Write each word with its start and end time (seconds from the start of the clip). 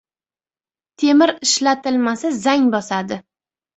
•Temir 1.03 1.33
ishlatilmasa, 1.47 2.33
zang 2.47 2.67
bosadi. 2.77 3.21